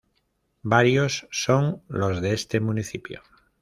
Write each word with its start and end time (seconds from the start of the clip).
Varios 0.63 1.27
son 1.29 1.83
los 1.87 2.21
de 2.23 2.33
este 2.33 2.59
municipio. 2.59 3.21